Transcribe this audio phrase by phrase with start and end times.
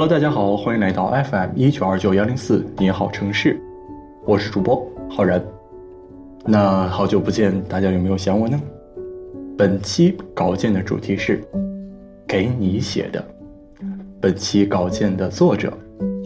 [0.00, 3.60] Hello，大家好，欢迎来到 FM 一九二九幺零四，你好城市，
[4.24, 5.44] 我是主播浩然。
[6.44, 8.60] 那好久不见，大家有没有想我呢？
[9.58, 11.42] 本期稿件的主题是
[12.28, 13.24] 给你写的，
[14.20, 15.76] 本期稿件的作者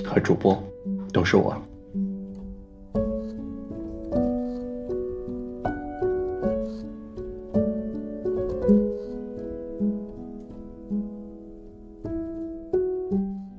[0.04, 0.62] 和主播
[1.10, 1.56] 都是我。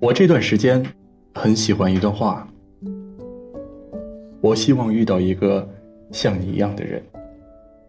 [0.04, 0.86] 我这段时间
[1.34, 2.46] 很喜欢一段话。
[4.42, 5.66] 我希望遇到一个
[6.12, 7.02] 像你一样的人，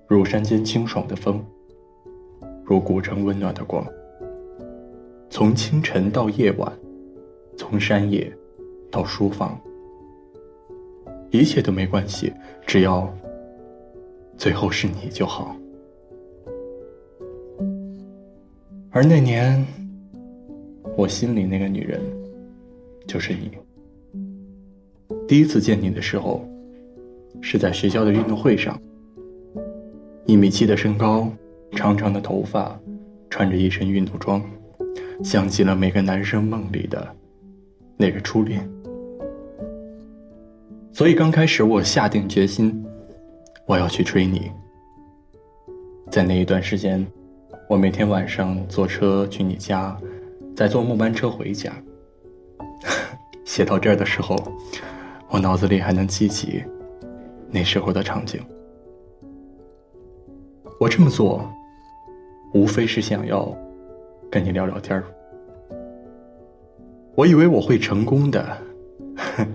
[0.06, 1.44] 如山间清爽的风，
[2.62, 3.84] 如古城温暖的光。
[5.28, 6.72] 从清晨到夜晚，
[7.56, 8.32] 从山野
[8.92, 9.60] 到书房，
[11.32, 12.32] 一切都没关系，
[12.64, 13.12] 只要
[14.36, 15.56] 最后是你就好。
[18.92, 19.66] 而那年。
[20.96, 22.00] 我心里那个女人，
[23.06, 23.50] 就是你。
[25.26, 26.46] 第一次见你的时候，
[27.40, 28.80] 是在学校的运动会上。
[30.24, 31.28] 一米七的身高，
[31.72, 32.78] 长长的头发，
[33.28, 34.40] 穿着一身运动装，
[35.22, 37.06] 像极了每个男生梦里的
[37.96, 38.66] 那个初恋。
[40.92, 42.84] 所以刚开始我下定决心，
[43.66, 44.48] 我要去追你。
[46.08, 47.04] 在那一段时间，
[47.68, 49.98] 我每天晚上坐车去你家。
[50.54, 51.72] 在坐末班车回家，
[53.44, 54.36] 写到这儿的时候，
[55.28, 56.64] 我脑子里还能记起
[57.50, 58.40] 那时候的场景。
[60.78, 61.44] 我这么做，
[62.52, 63.52] 无非是想要
[64.30, 65.04] 跟你聊聊天儿。
[67.16, 68.56] 我以为我会成功的，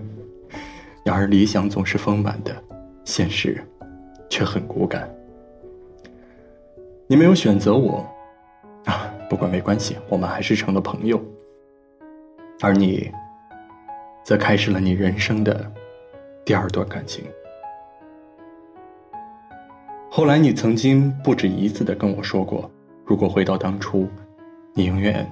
[1.03, 2.55] 然而理想总是丰满的，
[3.03, 3.61] 现实
[4.29, 5.09] 却很骨感。
[7.07, 8.05] 你没有选择我。
[9.29, 11.21] 不过没关系，我们还是成了朋友。
[12.61, 13.09] 而你，
[14.23, 15.71] 则开始了你人生的
[16.43, 17.23] 第二段感情。
[20.09, 22.69] 后来，你曾经不止一次的跟我说过，
[23.05, 24.09] 如果回到当初，
[24.73, 25.31] 你永远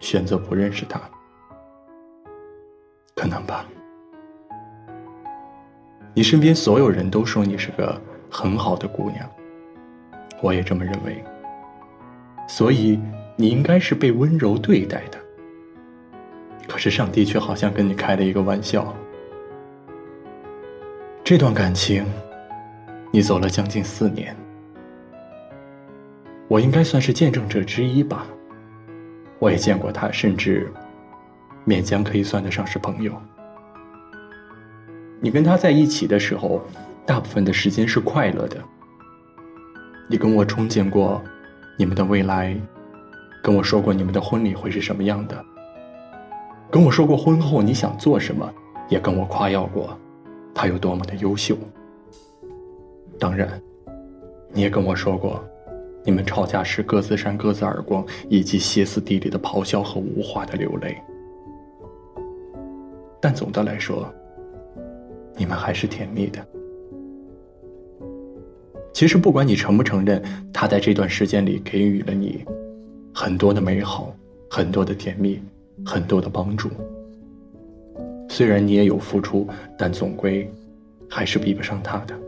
[0.00, 1.00] 选择不认识他。
[3.14, 3.64] 可能吧。
[6.12, 7.98] 你身边所有人都说你是个
[8.28, 9.24] 很好的姑娘，
[10.42, 11.24] 我也这么认为。
[12.46, 12.98] 所以，
[13.36, 15.18] 你应该是被温柔对待的。
[16.68, 18.94] 可是，上帝却好像跟你开了一个玩笑。
[21.24, 22.04] 这段感情，
[23.10, 24.36] 你走了将近四年，
[26.48, 28.26] 我应该算是见证者之一吧。
[29.38, 30.72] 我也见过他，甚至
[31.66, 33.12] 勉强可以算得上是朋友。
[35.20, 36.62] 你跟他在一起的时候，
[37.04, 38.62] 大部分的时间是快乐的。
[40.08, 41.22] 你跟我憧憬过。
[41.78, 42.56] 你们的未来，
[43.42, 45.44] 跟我说过你们的婚礼会是什么样的，
[46.70, 48.50] 跟我说过婚后你想做什么，
[48.88, 49.96] 也跟我夸耀过
[50.54, 51.54] 他有多么的优秀。
[53.18, 53.60] 当然，
[54.52, 55.42] 你也跟我说过，
[56.02, 60.96] 你们吵架时各自扇各自耳光，以及歇斯底里的咆哮和无话的流泪。
[63.20, 64.10] 但总的来说，
[65.36, 66.46] 你们还是甜蜜的。
[68.96, 70.22] 其实，不管你承不承认，
[70.54, 72.42] 他在这段时间里给予了你
[73.12, 74.10] 很多的美好、
[74.48, 75.38] 很多的甜蜜、
[75.84, 76.70] 很多的帮助。
[78.30, 79.46] 虽然你也有付出，
[79.76, 80.50] 但总归
[81.10, 82.18] 还是比不上他的。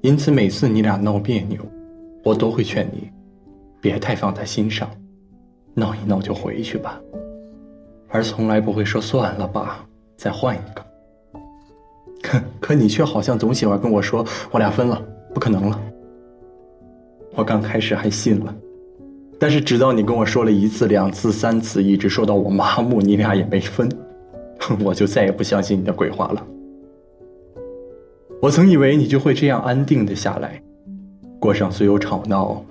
[0.00, 1.64] 因此，每次你俩闹别扭，
[2.24, 3.08] 我都会劝你
[3.80, 4.90] 别太放在心上，
[5.72, 7.00] 闹一闹就回去吧，
[8.08, 9.86] 而从来不会说算了吧，
[10.16, 10.84] 再换一个。
[12.24, 15.00] 可可你却好像总喜欢跟我说我俩分了，
[15.34, 15.78] 不可能了。
[17.34, 18.54] 我刚开始还信了，
[19.38, 23.86] 但是直到你跟我说了一次、两次、三次，一直说到我麻木，你俩也没分，
[24.82, 26.46] 我就再也不相信你的鬼话了。
[28.40, 30.62] 我曾以为你就会这样安定的下来，
[31.38, 32.64] 过上虽有吵闹，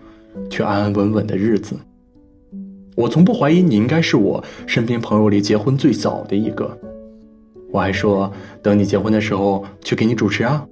[0.50, 1.76] 却安安稳稳的日子。
[2.96, 6.76] 我从不怀疑你应该是我身边朋友里结婚最早的一个。
[7.74, 8.32] 我还说
[8.62, 10.64] 等你结婚的时候去给你主持啊，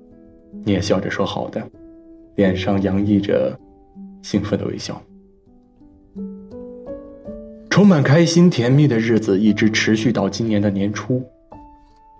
[0.64, 1.60] 你也笑着说好的，
[2.36, 3.60] 脸上洋溢着
[4.22, 5.02] 兴奋的微笑。
[7.72, 11.24] 充满开心甜蜜的日子一直持续到今年的年初，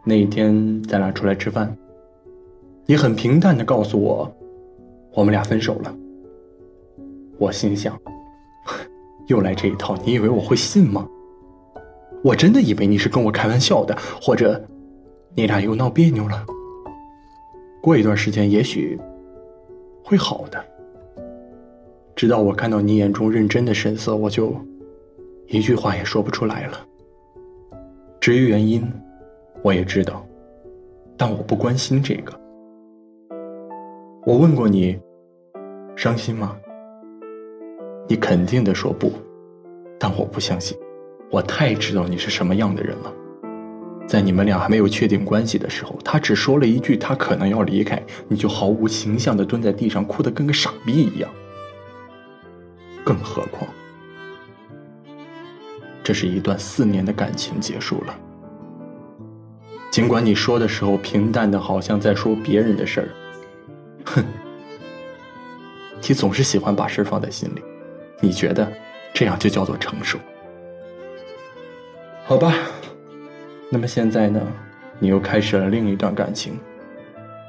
[0.04, 1.78] 那一天咱俩出来吃饭，
[2.88, 4.36] 你很平淡的告诉我，
[5.14, 5.96] 我们俩分手了。
[7.38, 7.96] 我心想，
[9.28, 11.08] 又来这一套，你以为我会信吗？
[12.24, 14.64] 我真的以为你是跟我开玩笑的，或者
[15.36, 16.46] 你俩又闹别扭了。
[17.82, 19.00] 过一段时间也许
[20.04, 20.64] 会好的。
[22.16, 24.56] 直到我看到你眼中认真的神色，我就。
[25.48, 26.80] 一句话也说不出来了。
[28.22, 28.82] 至于原因，
[29.62, 30.26] 我也知道，
[31.18, 32.32] 但我不关心这个。
[34.26, 34.98] 我问过你，
[35.98, 36.56] 伤心吗？
[38.08, 39.12] 你肯定的说不，
[40.00, 40.78] 但我不相信，
[41.32, 43.14] 我太知道你是什么样的人了。
[44.06, 51.32] 在你们俩还没有确定关系的时候，他只说了一句他可能要离开，你就毫无形象的蹲在地上哭得跟个傻逼一样。
[53.06, 53.66] 更何况。
[56.04, 58.20] 这是一段四年的感情结束了。
[59.90, 63.10] 尽管你说的时候平淡的，好像在说别人的事儿，
[64.06, 64.24] 哼，
[66.02, 67.62] 你总是喜欢把事放在心里，
[68.20, 68.70] 你觉得
[69.14, 70.20] 这样就叫做成熟？
[72.32, 72.56] 好吧，
[73.70, 74.42] 那么现在呢，
[75.00, 76.58] 你又开始了另一段感情。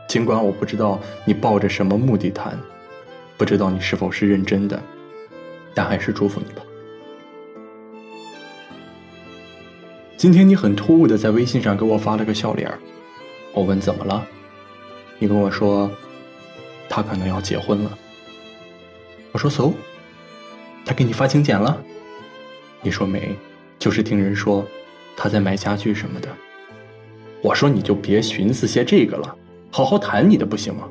[0.09, 2.59] 尽管我不知道你抱着什么目的谈，
[3.37, 4.83] 不知道你是否是认真的，
[5.73, 6.63] 但还是祝福你吧。
[10.17, 12.69] 今天你很突兀的在微信上给我发了个笑脸
[13.55, 14.27] 我问怎么了，
[15.21, 15.89] 你跟我说，
[16.89, 17.99] 他可能要结婚了。
[19.31, 19.71] 我说 so，
[20.85, 21.81] 他给你发请柬了？
[22.81, 23.33] 你说没，
[23.83, 24.65] 就是听人说
[25.17, 26.29] 他在买家具什么的。
[27.43, 29.37] 我说你就别寻思些这个了，
[29.73, 30.89] 好好谈你的不行吗？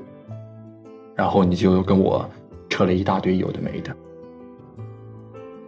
[1.15, 2.29] 然后你就跟我
[2.69, 3.95] 扯了一大堆有的没的。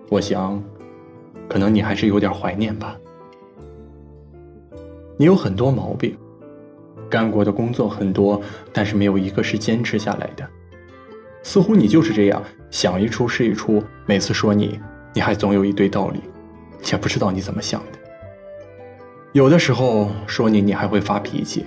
[0.10, 0.62] 我想，
[1.48, 2.98] 可能你还是有点怀念吧。
[5.16, 6.18] 你有很多毛病，
[7.10, 8.42] 干过的工作很多，
[8.74, 10.46] 但是没有一个是坚持下来的。
[11.42, 13.82] 似乎你就是这样，想一出是一出。
[14.06, 14.78] 每次说你，
[15.14, 16.20] 你还总有一堆道理，
[16.92, 18.00] 也不知道你怎么想的。
[19.32, 21.66] 有的时候说你，你还会发脾气，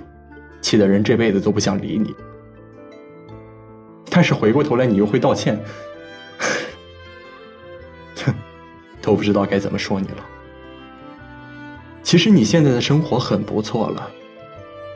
[0.61, 2.15] 气得人这辈子都不想理你。
[4.09, 5.59] 但是回过头来，你又会道歉，
[8.15, 8.33] 哼，
[9.01, 10.25] 都不知道该怎么说你了。
[12.01, 14.09] 其实你现在的生活很不错了，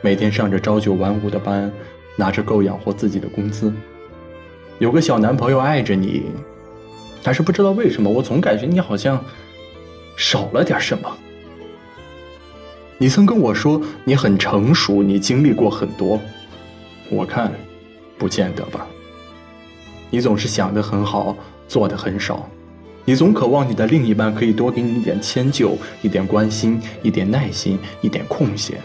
[0.02, 1.70] 每天上着朝九晚五的班，
[2.16, 3.72] 拿着够养活自己的工资，
[4.80, 6.32] 有个小男朋友爱着你，
[7.22, 9.22] 但是不知道为什么，我总感觉你好像
[10.16, 11.10] 少了点什么。
[12.98, 16.20] 你曾跟我说你很成熟，你经历过很多，
[17.10, 17.52] 我看
[18.18, 18.86] 不见得吧。
[20.10, 21.36] 你总是想的很好，
[21.68, 22.48] 做的很少。
[23.04, 28.80] 你总渴望你的另一半可以多给你一点迁就、一点关心、一点耐心、一点空闲。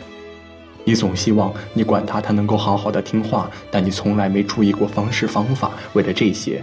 [0.85, 5.73] 你总希望你管他，他能够好好的听话，但你从来没注意过方式方法。
[5.93, 6.63] 为了这些，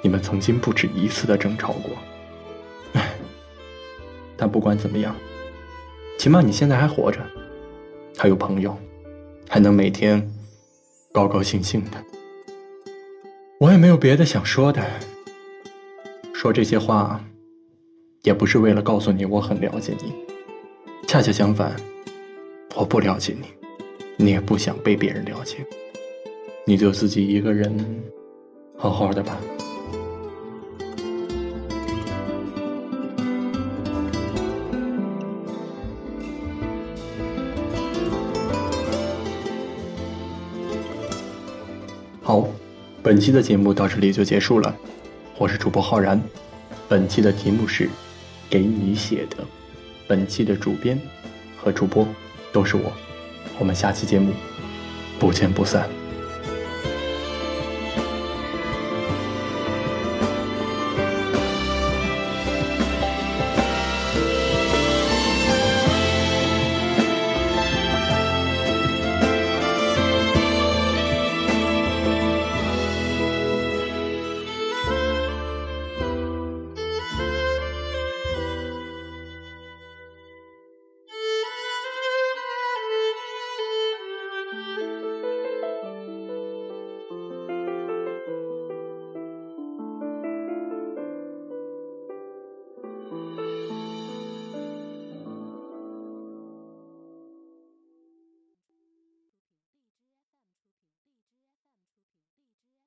[0.00, 1.90] 你们曾经不止一次的争吵过。
[4.38, 5.14] 但不管怎么样，
[6.16, 7.18] 起码你现在还活着，
[8.16, 8.74] 还有朋友，
[9.48, 10.30] 还能每天
[11.12, 12.02] 高高兴兴的。
[13.58, 14.80] 我也没有别的想说的。
[16.32, 17.20] 说这些话，
[18.22, 20.14] 也不是为了告诉你我很了解你，
[21.08, 21.74] 恰恰相反，
[22.76, 23.48] 我不了解你，
[24.16, 25.66] 你也不想被别人了解，
[26.64, 27.76] 你就自己一个人
[28.76, 29.36] 好好的吧。
[43.08, 44.76] 本期的节目到这里就结束了。
[45.38, 46.22] 我是主播浩然，
[46.90, 47.88] 本期的题目是
[48.50, 49.38] “给你写的”，
[50.06, 51.00] 本期的主编
[51.56, 52.06] 和主播
[52.52, 52.92] 都是我，
[53.58, 54.34] 我们下期节目
[55.18, 55.88] 不见不散。